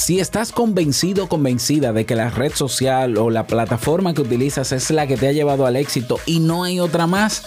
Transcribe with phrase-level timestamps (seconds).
[0.00, 4.72] Si estás convencido o convencida de que la red social o la plataforma que utilizas
[4.72, 7.42] es la que te ha llevado al éxito y no hay otra más,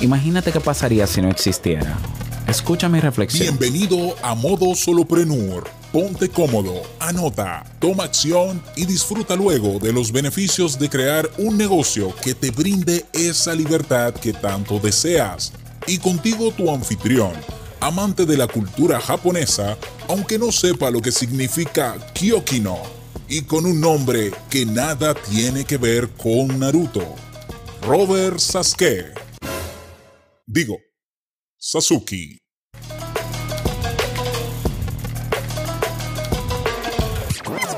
[0.00, 1.98] imagínate qué pasaría si no existiera.
[2.46, 3.58] Escucha mi reflexión.
[3.58, 5.68] Bienvenido a Modo Soloprenur.
[5.92, 12.14] Ponte cómodo, anota, toma acción y disfruta luego de los beneficios de crear un negocio
[12.22, 15.52] que te brinde esa libertad que tanto deseas.
[15.88, 17.32] Y contigo tu anfitrión
[17.80, 19.76] amante de la cultura japonesa,
[20.08, 22.78] aunque no sepa lo que significa Kyokino,
[23.28, 27.14] y con un nombre que nada tiene que ver con Naruto,
[27.82, 29.12] Robert Sasuke.
[30.46, 30.76] Digo,
[31.56, 32.38] Sasuke.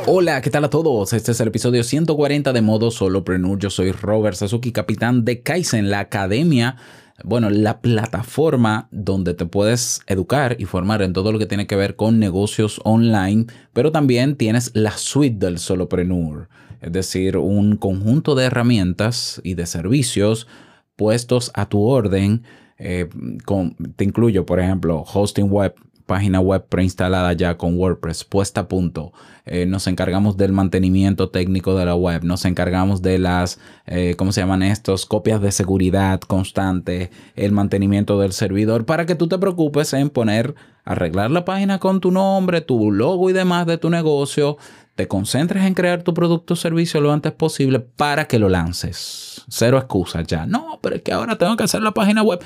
[0.07, 1.13] Hola, ¿qué tal a todos?
[1.13, 3.59] Este es el episodio 140 de Modo Solopreneur.
[3.59, 6.77] Yo soy Robert Sasuke, capitán de Kaizen, la academia
[7.25, 11.77] bueno, la plataforma donde te puedes educar y formar en todo lo que tiene que
[11.77, 16.49] ver con negocios online, pero también tienes la suite del solopreneur,
[16.81, 20.47] es decir, un conjunto de herramientas y de servicios
[20.97, 22.43] puestos a tu orden.
[22.79, 23.09] Eh,
[23.97, 25.75] te incluyo, por ejemplo, hosting web,
[26.11, 29.13] página web preinstalada ya con WordPress, puesta a punto.
[29.47, 34.33] Eh, nos encargamos del mantenimiento técnico de la web, nos encargamos de las, eh, ¿cómo
[34.33, 35.07] se llaman estos?
[35.07, 40.57] Copias de seguridad constante, el mantenimiento del servidor, para que tú te preocupes en poner,
[40.85, 44.57] arreglar la página con tu nombre, tu logo y demás de tu negocio,
[44.97, 49.45] te concentres en crear tu producto o servicio lo antes posible para que lo lances.
[49.49, 50.45] Cero excusas ya.
[50.45, 52.41] No, pero es que ahora tengo que hacer la página web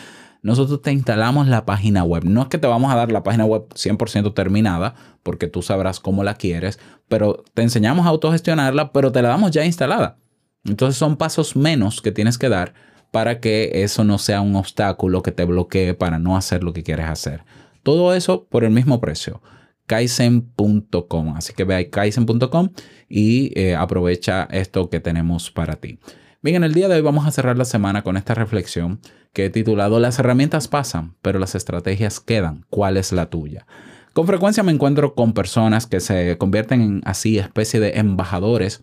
[0.44, 2.24] nosotros te instalamos la página web.
[2.26, 6.00] No es que te vamos a dar la página web 100% terminada, porque tú sabrás
[6.00, 6.78] cómo la quieres,
[7.08, 10.18] pero te enseñamos a autogestionarla, pero te la damos ya instalada.
[10.66, 12.74] Entonces son pasos menos que tienes que dar
[13.10, 16.82] para que eso no sea un obstáculo que te bloquee para no hacer lo que
[16.82, 17.42] quieres hacer.
[17.82, 19.40] Todo eso por el mismo precio.
[19.86, 21.36] Kaizen.com.
[21.36, 22.68] Así que ve a Kaizen.com
[23.08, 25.98] y eh, aprovecha esto que tenemos para ti.
[26.44, 29.00] Bien, en el día de hoy vamos a cerrar la semana con esta reflexión
[29.32, 32.66] que he titulado Las herramientas pasan, pero las estrategias quedan.
[32.68, 33.66] ¿Cuál es la tuya?
[34.12, 38.82] Con frecuencia me encuentro con personas que se convierten en así especie de embajadores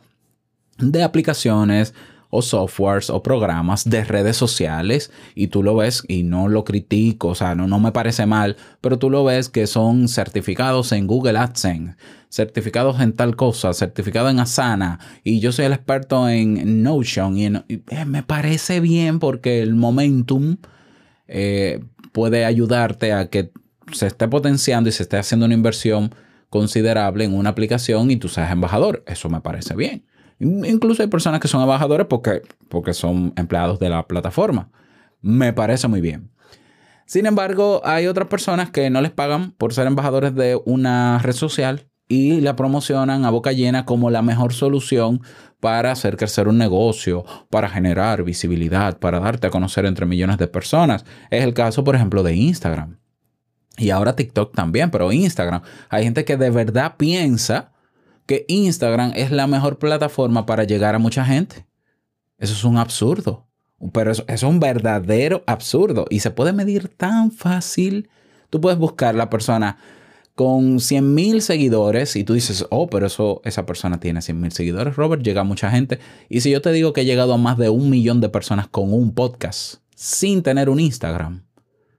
[0.80, 1.94] de aplicaciones
[2.32, 7.28] o softwares o programas de redes sociales y tú lo ves y no lo critico,
[7.28, 11.06] o sea, no, no me parece mal, pero tú lo ves que son certificados en
[11.06, 11.96] Google AdSense,
[12.30, 17.46] certificados en tal cosa, certificado en Asana y yo soy el experto en Notion y,
[17.46, 20.58] eh, me parece bien porque el momentum
[21.28, 21.84] eh,
[22.14, 23.52] puede ayudarte a que
[23.92, 26.16] se esté potenciando y se esté haciendo una inversión
[26.50, 29.04] considerable en una aplicación y tú seas embajador.
[29.08, 30.04] Eso me parece bien.
[30.42, 34.72] Incluso hay personas que son embajadores porque, porque son empleados de la plataforma.
[35.22, 36.32] Me parece muy bien.
[37.06, 41.34] Sin embargo, hay otras personas que no les pagan por ser embajadores de una red
[41.34, 45.22] social y la promocionan a boca llena como la mejor solución
[45.60, 50.48] para hacer crecer un negocio, para generar visibilidad, para darte a conocer entre millones de
[50.48, 51.06] personas.
[51.30, 52.98] Es el caso, por ejemplo, de Instagram.
[53.78, 55.62] Y ahora TikTok también, pero Instagram.
[55.90, 57.71] Hay gente que de verdad piensa
[58.26, 61.66] que Instagram es la mejor plataforma para llegar a mucha gente.
[62.38, 63.48] Eso es un absurdo.
[63.94, 66.06] Pero eso, es un verdadero absurdo.
[66.10, 68.10] Y se puede medir tan fácil.
[68.50, 69.78] Tú puedes buscar la persona
[70.36, 74.52] con 100 mil seguidores y tú dices, oh, pero eso, esa persona tiene 100 mil
[74.52, 76.00] seguidores, Robert, llega a mucha gente.
[76.30, 78.68] Y si yo te digo que he llegado a más de un millón de personas
[78.68, 81.46] con un podcast sin tener un Instagram,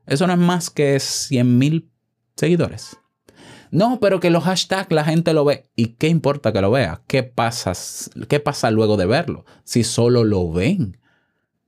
[0.06, 1.91] eso no es más que 100 mil
[2.37, 2.97] seguidores.
[3.72, 5.65] No, pero que los hashtags la gente lo ve.
[5.75, 7.00] ¿Y qué importa que lo vea?
[7.06, 7.72] ¿Qué pasa,
[8.28, 9.47] qué pasa luego de verlo?
[9.65, 10.99] Si solo lo ven.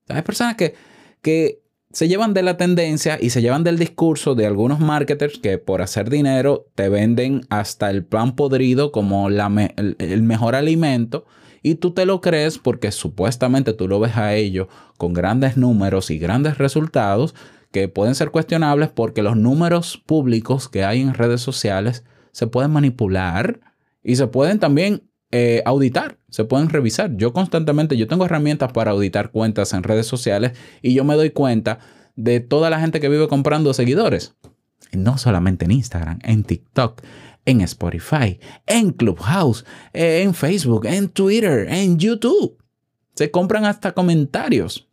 [0.09, 0.75] Hay personas que,
[1.23, 5.57] que se llevan de la tendencia y se llevan del discurso de algunos marketers que
[5.57, 11.25] por hacer dinero te venden hasta el pan podrido como el, el, mejor alimento
[11.63, 14.67] y tú te lo crees porque supuestamente tú lo ves a ellos
[14.99, 17.35] con grandes números y grandes resultados
[17.75, 22.71] que pueden ser cuestionables porque los números públicos que hay en redes sociales se pueden
[22.71, 23.59] manipular
[24.01, 27.17] y se pueden también eh, auditar, se pueden revisar.
[27.17, 31.31] Yo constantemente, yo tengo herramientas para auditar cuentas en redes sociales y yo me doy
[31.31, 31.81] cuenta
[32.15, 34.37] de toda la gente que vive comprando seguidores.
[34.93, 37.03] no solamente en Instagram, en TikTok,
[37.45, 42.57] en Spotify, en Clubhouse, eh, en Facebook, en Twitter, en YouTube.
[43.17, 44.89] Se compran hasta comentarios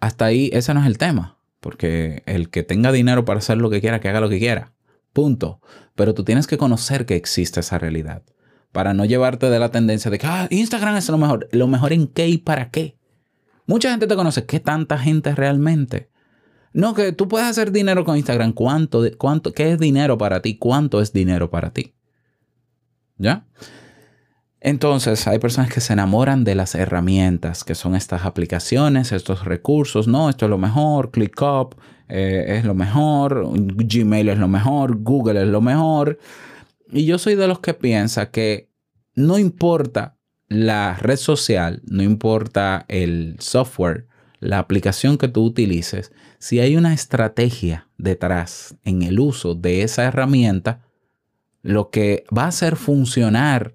[0.00, 3.70] hasta ahí ese no es el tema, porque el que tenga dinero para hacer lo
[3.70, 4.72] que quiera, que haga lo que quiera.
[5.12, 5.60] Punto.
[5.94, 8.22] Pero tú tienes que conocer que existe esa realidad
[8.72, 11.48] para no llevarte de la tendencia de que ah, Instagram es lo mejor.
[11.52, 12.98] ¿Lo mejor en qué y para qué?
[13.66, 14.44] Mucha gente te conoce.
[14.44, 16.10] ¿Qué tanta gente realmente?
[16.74, 18.52] No, que tú puedes hacer dinero con Instagram.
[18.52, 20.58] ¿Cuánto, cuánto, ¿Qué es dinero para ti?
[20.58, 21.94] ¿Cuánto es dinero para ti?
[23.16, 23.46] ¿Ya?
[24.60, 30.08] Entonces, hay personas que se enamoran de las herramientas, que son estas aplicaciones, estos recursos.
[30.08, 31.74] No, esto es lo mejor, ClickUp
[32.08, 36.18] eh, es lo mejor, Gmail es lo mejor, Google es lo mejor.
[36.90, 38.70] Y yo soy de los que piensa que
[39.14, 40.16] no importa
[40.48, 44.06] la red social, no importa el software,
[44.38, 50.04] la aplicación que tú utilices, si hay una estrategia detrás en el uso de esa
[50.04, 50.82] herramienta,
[51.62, 53.74] lo que va a hacer funcionar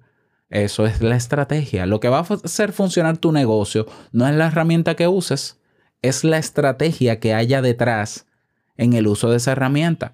[0.52, 1.86] eso es la estrategia.
[1.86, 5.58] Lo que va a hacer funcionar tu negocio no es la herramienta que uses,
[6.02, 8.26] es la estrategia que haya detrás
[8.76, 10.12] en el uso de esa herramienta.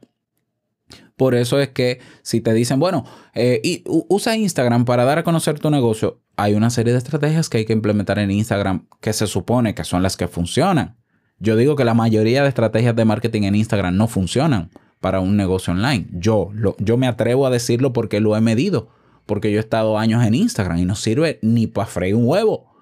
[1.17, 3.05] Por eso es que si te dicen, bueno,
[3.35, 7.59] eh, usa Instagram para dar a conocer tu negocio, hay una serie de estrategias que
[7.59, 10.97] hay que implementar en Instagram que se supone que son las que funcionan.
[11.41, 14.71] Yo digo que la mayoría de estrategias de marketing en Instagram no funcionan
[15.01, 16.07] para un negocio online.
[16.13, 18.91] Yo, yo me atrevo a decirlo porque lo he medido
[19.29, 22.73] porque yo he estado años en Instagram y no sirve ni para freír un huevo.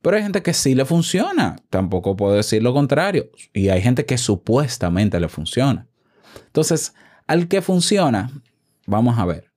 [0.00, 3.30] Pero hay gente que sí le funciona, tampoco puedo decir lo contrario.
[3.52, 5.86] Y hay gente que supuestamente le funciona.
[6.46, 6.94] Entonces,
[7.26, 8.30] al que funciona,
[8.86, 9.52] vamos a ver,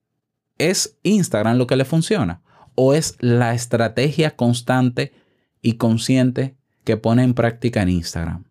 [0.57, 2.41] ¿es Instagram lo que le funciona?
[2.75, 5.13] ¿O es la estrategia constante
[5.61, 8.43] y consciente que pone en práctica en Instagram?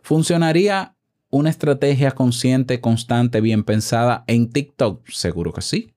[0.00, 0.94] ¿Funcionaría
[1.30, 5.08] una estrategia consciente, constante, bien pensada en TikTok?
[5.08, 5.95] Seguro que sí.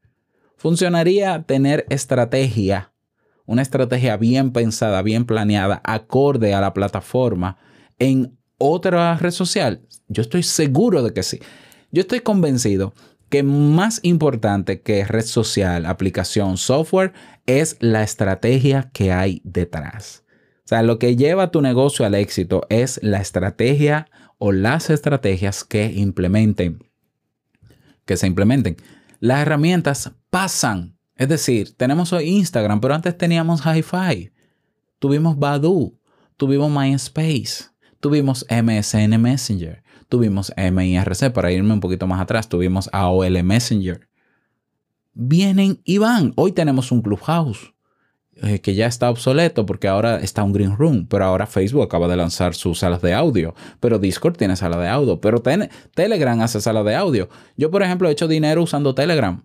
[0.60, 2.92] Funcionaría tener estrategia,
[3.46, 7.56] una estrategia bien pensada, bien planeada, acorde a la plataforma
[7.98, 9.88] en otra red social.
[10.10, 11.40] Yo estoy seguro de que sí.
[11.94, 12.94] Yo estoy convencido
[13.30, 17.14] que más importante que red social, aplicación, software,
[17.46, 20.26] es la estrategia que hay detrás.
[20.66, 24.10] O sea, lo que lleva tu negocio al éxito es la estrategia
[24.40, 26.84] o las estrategias que implementen,
[28.04, 28.76] que se implementen.
[29.19, 30.98] Las herramientas pasan.
[31.16, 34.31] Es decir, tenemos hoy Instagram, pero antes teníamos Hi-Fi.
[35.00, 36.00] Tuvimos Badu,
[36.38, 37.66] tuvimos MySpace,
[38.00, 44.07] tuvimos MSN Messenger, tuvimos MIRC, para irme un poquito más atrás, tuvimos AOL Messenger.
[45.13, 46.33] Vienen y van.
[46.36, 47.74] Hoy tenemos un Clubhouse
[48.41, 52.07] eh, que ya está obsoleto porque ahora está un Green Room, pero ahora Facebook acaba
[52.07, 55.41] de lanzar sus salas de audio, pero Discord tiene sala de audio, pero
[55.94, 57.30] Telegram hace sala de audio.
[57.57, 59.44] Yo, por ejemplo, he hecho dinero usando Telegram.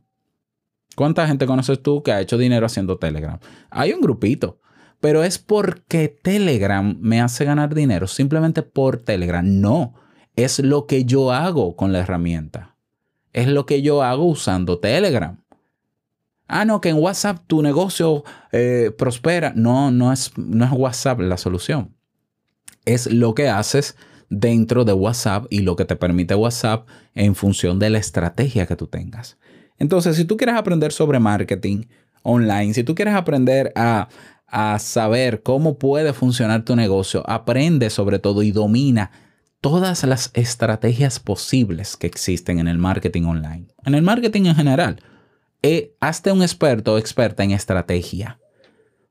[0.94, 3.38] ¿Cuánta gente conoces tú que ha hecho dinero haciendo Telegram?
[3.70, 4.60] Hay un grupito,
[5.00, 9.44] pero es porque Telegram me hace ganar dinero simplemente por Telegram.
[9.44, 9.94] No,
[10.36, 12.76] es lo que yo hago con la herramienta.
[13.32, 15.43] Es lo que yo hago usando Telegram.
[16.46, 19.52] Ah, no, que en WhatsApp tu negocio eh, prospera.
[19.56, 21.94] No, no es, no es WhatsApp la solución.
[22.84, 23.96] Es lo que haces
[24.28, 28.76] dentro de WhatsApp y lo que te permite WhatsApp en función de la estrategia que
[28.76, 29.38] tú tengas.
[29.78, 31.84] Entonces, si tú quieres aprender sobre marketing
[32.22, 34.08] online, si tú quieres aprender a,
[34.46, 39.10] a saber cómo puede funcionar tu negocio, aprende sobre todo y domina
[39.60, 45.00] todas las estrategias posibles que existen en el marketing online, en el marketing en general.
[45.66, 48.38] Eh, hazte un experto o experta en estrategia.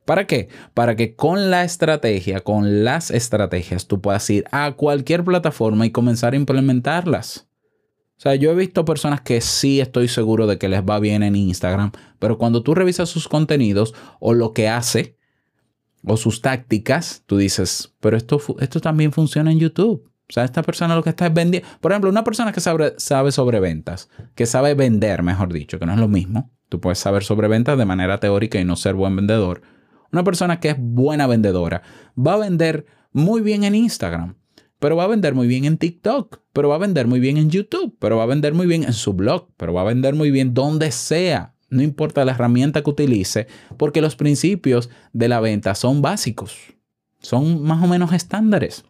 [0.06, 0.50] ¿Para qué?
[0.76, 5.92] Para que con la estrategia, con las estrategias, tú puedas ir a cualquier plataforma y
[5.92, 7.48] comenzar a implementarlas.
[8.18, 11.24] O sea, yo he visto personas que sí estoy seguro de que les va bien
[11.24, 15.18] en Instagram, pero cuando tú revisas sus contenidos o lo que hace
[16.06, 20.08] o sus tácticas, tú dices, pero esto, esto también funciona en YouTube.
[20.30, 21.68] O sea, esta persona lo que está es vendiendo.
[21.82, 25.86] Por ejemplo, una persona que sabe, sabe sobre ventas, que sabe vender, mejor dicho, que
[25.86, 26.52] no es lo mismo.
[26.70, 29.62] Tú puedes saber sobre ventas de manera teórica y no ser buen vendedor.
[30.12, 31.84] Una persona que es buena vendedora
[32.18, 34.36] va a vender muy bien en Instagram
[34.84, 37.50] pero va a vender muy bien en TikTok, pero va a vender muy bien en
[37.50, 40.30] YouTube, pero va a vender muy bien en su blog, pero va a vender muy
[40.30, 41.56] bien donde sea.
[41.70, 46.58] No importa la herramienta que utilice, porque los principios de la venta son básicos,
[47.22, 48.84] son más o menos estándares.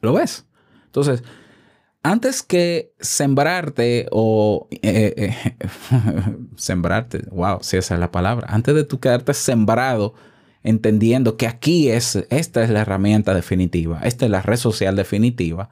[0.00, 0.46] ¿Lo ves?
[0.86, 1.22] Entonces,
[2.02, 5.56] antes que sembrarte o eh, eh,
[6.56, 10.14] sembrarte, wow, si esa es la palabra, antes de tú quedarte sembrado
[10.62, 15.70] entendiendo que aquí es, esta es la herramienta definitiva, esta es la red social definitiva.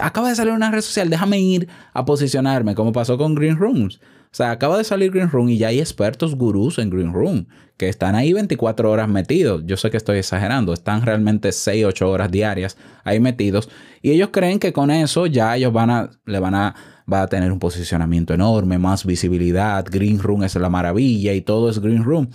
[0.00, 4.00] Acaba de salir una red social, déjame ir a posicionarme, como pasó con Green Rooms.
[4.32, 7.46] O sea, acaba de salir Green Room y ya hay expertos gurús en Green Room
[7.76, 9.62] que están ahí 24 horas metidos.
[9.66, 13.68] Yo sé que estoy exagerando, están realmente 6, 8 horas diarias ahí metidos
[14.00, 16.74] y ellos creen que con eso ya ellos van a, le van a,
[17.12, 21.68] va a tener un posicionamiento enorme, más visibilidad, Green Room es la maravilla y todo
[21.68, 22.30] es Green Room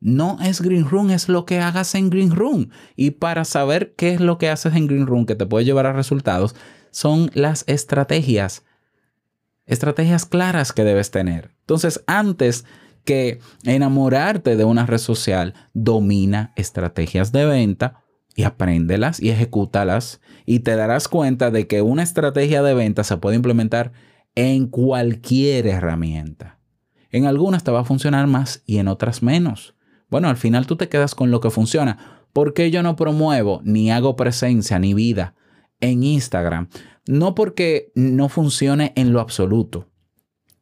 [0.00, 2.70] no es Green Room, es lo que hagas en Green Room.
[2.96, 5.84] Y para saber qué es lo que haces en Green Room que te puede llevar
[5.84, 6.56] a resultados,
[6.90, 8.64] son las estrategias.
[9.66, 11.52] Estrategias claras que debes tener.
[11.60, 12.64] Entonces, antes
[13.04, 18.02] que enamorarte de una red social domina estrategias de venta
[18.34, 23.16] y apréndelas y ejecútalas y te darás cuenta de que una estrategia de venta se
[23.16, 23.92] puede implementar
[24.34, 26.58] en cualquier herramienta.
[27.10, 29.74] En algunas te va a funcionar más y en otras menos.
[30.08, 32.24] Bueno, al final tú te quedas con lo que funciona.
[32.32, 35.34] ¿Por qué yo no promuevo ni hago presencia ni vida
[35.80, 36.68] en Instagram?
[37.06, 39.88] No porque no funcione en lo absoluto.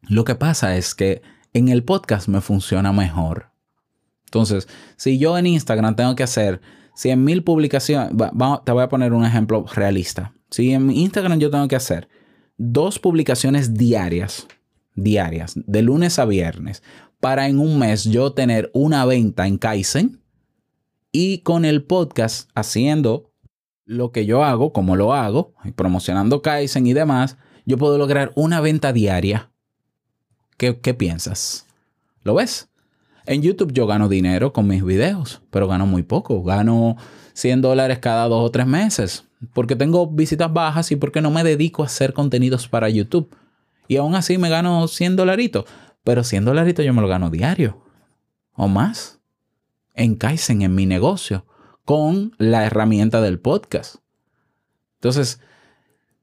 [0.07, 1.21] Lo que pasa es que
[1.53, 3.51] en el podcast me funciona mejor.
[4.25, 6.61] Entonces, si yo en Instagram tengo que hacer
[6.95, 8.11] 100 mil publicaciones,
[8.65, 10.33] te voy a poner un ejemplo realista.
[10.49, 12.09] Si en Instagram yo tengo que hacer
[12.57, 14.47] dos publicaciones diarias,
[14.95, 16.83] diarias, de lunes a viernes,
[17.19, 20.21] para en un mes yo tener una venta en Kaizen
[21.11, 23.28] y con el podcast haciendo
[23.89, 28.61] lo que yo hago, como lo hago, promocionando Kaizen y demás, yo puedo lograr una
[28.61, 29.49] venta diaria.
[30.57, 31.65] ¿Qué, piensas?
[32.21, 32.69] ¿Lo ves?
[33.25, 36.43] En YouTube yo gano dinero con mis videos, pero gano muy poco.
[36.43, 36.97] Gano
[37.33, 41.43] 100 dólares cada dos o tres meses, porque tengo visitas bajas y porque no me
[41.43, 43.35] dedico a hacer contenidos para YouTube.
[43.87, 45.65] Y aún así me gano 100 dolaritos.
[46.03, 47.81] Pero 100 dolaritos yo me lo gano diario
[48.53, 49.19] o más
[49.95, 51.43] en Kaizen, en mi negocio,
[51.85, 53.95] con la herramienta del podcast.
[54.95, 55.39] Entonces,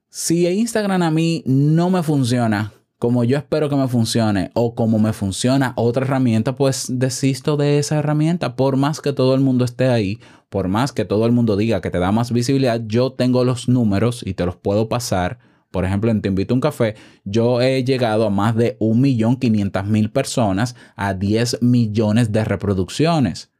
[0.09, 4.97] si Instagram a mí no me funciona como yo espero que me funcione o como
[4.97, 8.55] me funciona otra herramienta, pues desisto de esa herramienta.
[8.55, 11.79] Por más que todo el mundo esté ahí, por más que todo el mundo diga
[11.79, 15.37] que te da más visibilidad, yo tengo los números y te los puedo pasar
[15.71, 20.11] por ejemplo, en Te Invito a un Café, yo he llegado a más de 1.500.000
[20.11, 23.51] personas a 10 millones de reproducciones.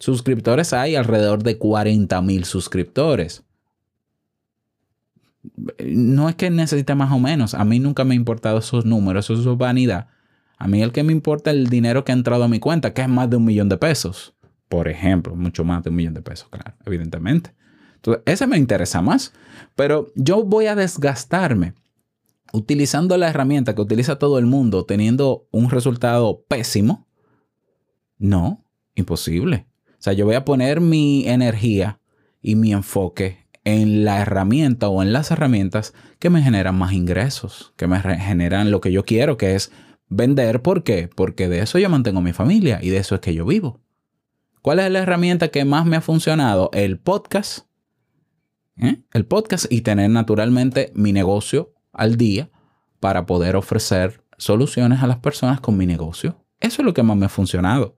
[0.00, 3.44] Suscriptores hay alrededor de 40.000 suscriptores.
[5.78, 7.52] No es que necesite más o menos.
[7.52, 10.08] A mí nunca me han importado esos números, eso es vanidad.
[10.56, 12.94] A mí el que me importa es el dinero que ha entrado a mi cuenta,
[12.94, 14.34] que es más de un millón de pesos.
[14.70, 17.54] Por ejemplo, mucho más de un millón de pesos, claro, evidentemente.
[17.96, 19.34] Entonces, ese me interesa más.
[19.76, 21.74] Pero yo voy a desgastarme
[22.54, 27.06] utilizando la herramienta que utiliza todo el mundo, teniendo un resultado pésimo.
[28.18, 28.64] No,
[28.94, 29.69] imposible.
[30.00, 32.00] O sea, yo voy a poner mi energía
[32.42, 37.74] y mi enfoque en la herramienta o en las herramientas que me generan más ingresos,
[37.76, 39.70] que me generan lo que yo quiero, que es
[40.08, 40.62] vender.
[40.62, 41.08] ¿Por qué?
[41.14, 43.78] Porque de eso yo mantengo mi familia y de eso es que yo vivo.
[44.62, 46.70] ¿Cuál es la herramienta que más me ha funcionado?
[46.72, 47.66] El podcast
[48.80, 49.02] ¿eh?
[49.12, 52.50] el podcast y tener naturalmente mi negocio al día
[52.98, 56.44] para poder ofrecer soluciones a las personas con mi negocio.
[56.60, 57.96] Eso es lo que más me ha funcionado.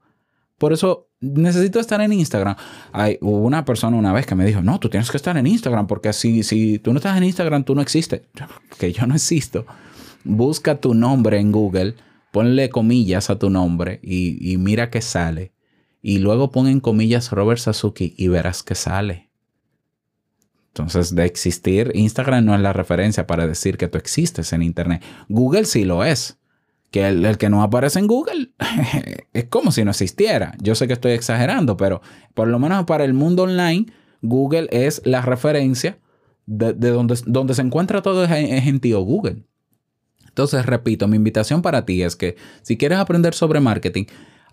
[0.63, 2.55] Por eso necesito estar en Instagram.
[2.93, 5.89] Hay, una persona una vez que me dijo, no, tú tienes que estar en Instagram
[5.89, 8.23] porque si, si tú no estás en Instagram, tú no existes.
[8.79, 9.67] Que yo no existo.
[10.23, 11.97] Busca tu nombre en Google,
[12.31, 15.53] ponle comillas a tu nombre y, mira qué sale.
[16.01, 19.31] Y luego pon en comillas Robert Sasuki y verás qué sale.
[20.69, 25.03] Entonces, de existir, Instagram no es la referencia para decir que tú existes en Internet.
[25.29, 26.39] Google sí lo es.
[26.93, 28.53] Que el, que no aparece en Google
[29.33, 30.55] es como si no existiera.
[30.61, 32.01] Yo sé que estoy exagerando, pero
[32.35, 33.87] por lo menos para el mundo online,
[34.21, 35.99] Google es la referencia
[36.47, 39.43] de, donde, donde, se encuentra todo es en ti o Google.
[40.29, 44.05] Entonces, repito, mi invitación para ti es que si quieres aprender sobre marketing,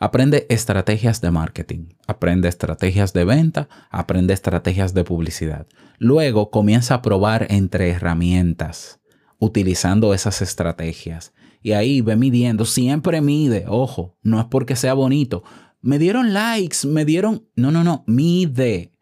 [0.02, 5.68] Aprende estrategias de marketing, aprende estrategias de venta, aprende estrategias de publicidad.
[5.98, 9.02] Luego comienza a probar entre herramientas,
[9.40, 11.34] utilizando esas estrategias.
[11.62, 15.44] Y ahí ve midiendo, siempre mide, ojo, no es porque sea bonito.
[15.82, 17.48] Me dieron likes, me dieron...
[17.56, 18.94] No, no, no, mide.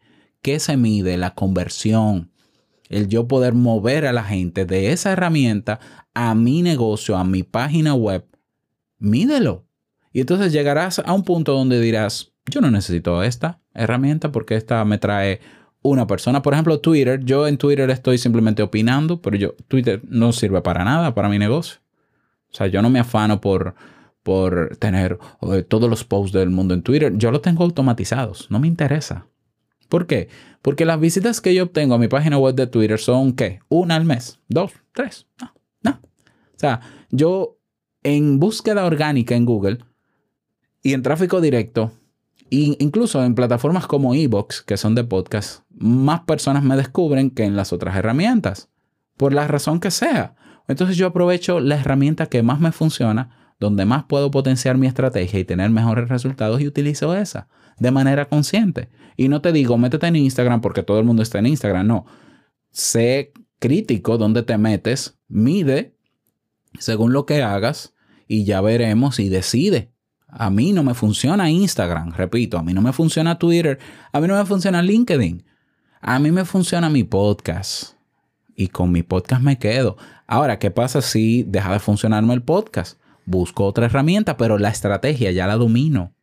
[0.41, 1.17] ¿Qué se mide?
[1.17, 2.31] La conversión.
[2.89, 5.79] El yo poder mover a la gente de esa herramienta
[6.13, 8.25] a mi negocio, a mi página web.
[8.97, 9.67] Mídelo
[10.17, 14.83] y entonces llegarás a un punto donde dirás, yo no necesito esta herramienta porque esta
[14.83, 15.41] me trae
[15.83, 16.41] una persona.
[16.41, 17.23] Por ejemplo, Twitter.
[17.23, 21.37] Yo en Twitter estoy simplemente opinando, pero yo Twitter no sirve para nada para mi
[21.37, 21.81] negocio.
[22.51, 23.75] O sea, yo no me afano por,
[24.23, 27.13] por tener eh, todos los posts del mundo en Twitter.
[27.17, 28.49] Yo los tengo automatizados.
[28.49, 29.27] No me interesa.
[29.89, 30.29] ¿Por qué?
[30.61, 33.59] Porque las visitas que yo obtengo a mi página web de Twitter son, ¿qué?
[33.69, 34.39] Una al mes.
[34.49, 35.27] Dos, tres.
[35.41, 35.91] No, no.
[35.91, 37.57] O sea, yo
[38.03, 39.79] en búsqueda orgánica en Google
[40.83, 41.91] y en tráfico directo,
[42.49, 47.55] incluso en plataformas como Evox, que son de podcast, más personas me descubren que en
[47.55, 48.69] las otras herramientas,
[49.17, 50.35] por la razón que sea.
[50.67, 55.39] Entonces yo aprovecho la herramienta que más me funciona, donde más puedo potenciar mi estrategia
[55.39, 57.47] y tener mejores resultados y utilizo esa
[57.79, 58.89] de manera consciente.
[59.15, 62.05] Y no te digo, métete en Instagram porque todo el mundo está en Instagram, no.
[62.71, 65.95] Sé crítico donde te metes, mide
[66.79, 67.95] según lo que hagas
[68.27, 69.91] y ya veremos y decide
[70.27, 73.79] A mí no me funciona Instagram, repito, a mí no me funciona Twitter,
[74.11, 75.45] a mí no me funciona LinkedIn.
[76.01, 77.96] A mí me funciona mi podcast.
[78.59, 79.97] Y con mi podcast me quedo.
[80.25, 82.99] Ahora, ¿qué pasa si deja de funcionarme el podcast?
[83.23, 86.15] Busco otra herramienta, pero la estrategia ya la domino.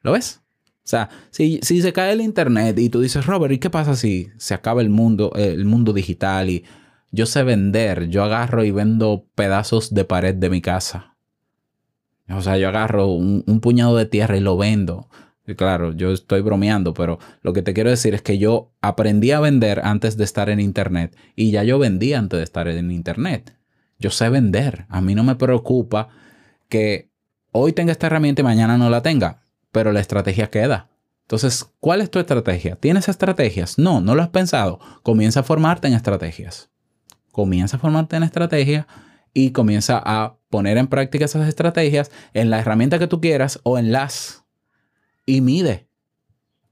[0.00, 0.40] ¿Lo ves?
[0.78, 4.30] O sea, si, se cae el internet y tú dices, Robert, ¿y qué pasa si
[4.38, 6.64] se acaba el mundo, el mundo digital y
[7.10, 8.08] yo sé vender?
[8.08, 11.18] Yo agarro y vendo pedazos de pared de mi casa.
[12.30, 15.10] O sea, yo agarro un, un puñado de tierra y lo vendo.
[15.56, 19.40] Claro, yo estoy bromeando, pero lo que te quiero decir es que yo aprendí a
[19.40, 23.56] vender antes de estar en internet y ya yo vendí antes de estar en internet.
[23.98, 24.86] Yo sé vender.
[24.88, 26.08] A mí no me preocupa
[26.68, 27.10] que
[27.50, 30.90] hoy tenga esta herramienta y mañana no la tenga pero la estrategia queda.
[31.22, 32.76] Entonces, ¿cuál es tu estrategia?
[32.76, 33.78] ¿Tienes estrategias?
[33.78, 34.78] No, no lo has pensado.
[35.02, 36.70] Comienza a formarte en estrategias.
[37.32, 38.86] Comienza a formarte en estrategias
[39.32, 43.78] y comienza a poner en práctica esas estrategias en la herramienta que tú quieras o
[43.78, 44.41] en las.
[45.32, 45.88] Y mide.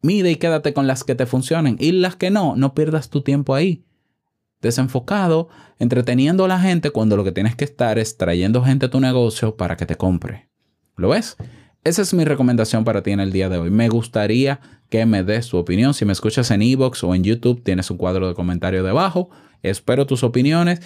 [0.02, 1.79] Mide y quédate con las que te funcionen.
[1.81, 3.87] Y las que no, no pierdas tu tiempo ahí.
[4.61, 5.49] Desenfocado,
[5.79, 9.00] entreteniendo a la gente cuando lo que tienes que estar es trayendo gente a tu
[9.00, 10.50] negocio para que te compre.
[10.97, 11.38] ¿Lo ves?
[11.85, 13.71] Esa es mi recomendación para ti en el día de hoy.
[13.71, 15.95] Me gustaría que me des tu opinión.
[15.95, 19.31] Si me escuchas en Evox o en YouTube, tienes un cuadro de comentario debajo.
[19.62, 20.83] Espero tus opiniones.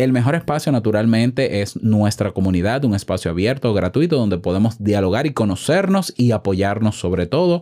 [0.00, 5.34] El mejor espacio, naturalmente, es nuestra comunidad, un espacio abierto, gratuito, donde podemos dialogar y
[5.34, 7.60] conocernos y apoyarnos sobre todo.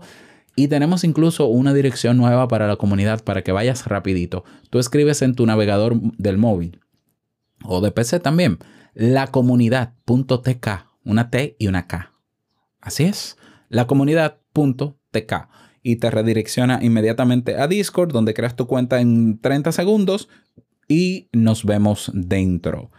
[0.54, 4.44] Y tenemos incluso una dirección nueva para la comunidad para que vayas rapidito.
[4.70, 6.80] Tú escribes en tu navegador del móvil
[7.64, 8.58] o de PC también,
[8.94, 10.68] lacomunidad.tk,
[11.02, 12.12] una T y una K.
[12.80, 13.36] Así es,
[13.68, 15.48] la comunidad.tk
[15.82, 20.28] y te redirecciona inmediatamente a Discord donde creas tu cuenta en 30 segundos
[20.88, 22.90] y nos vemos dentro.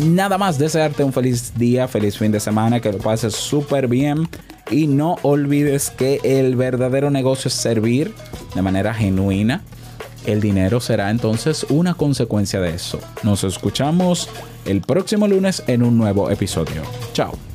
[0.00, 4.28] Nada más desearte un feliz día, feliz fin de semana, que lo pases súper bien
[4.70, 8.12] y no olvides que el verdadero negocio es servir
[8.54, 9.62] de manera genuina.
[10.26, 12.98] El dinero será entonces una consecuencia de eso.
[13.22, 14.28] Nos escuchamos
[14.64, 16.82] el próximo lunes en un nuevo episodio.
[17.12, 17.53] Chao.